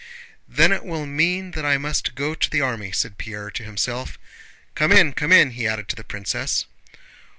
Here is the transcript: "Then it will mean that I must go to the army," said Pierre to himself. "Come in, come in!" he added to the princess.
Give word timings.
"Then 0.47 0.71
it 0.71 0.83
will 0.83 1.05
mean 1.05 1.51
that 1.51 1.63
I 1.63 1.77
must 1.77 2.15
go 2.15 2.33
to 2.33 2.49
the 2.49 2.59
army," 2.59 2.91
said 2.91 3.19
Pierre 3.19 3.51
to 3.51 3.63
himself. 3.63 4.17
"Come 4.73 4.91
in, 4.91 5.13
come 5.13 5.31
in!" 5.31 5.51
he 5.51 5.67
added 5.67 5.87
to 5.89 5.95
the 5.95 6.03
princess. 6.03 6.65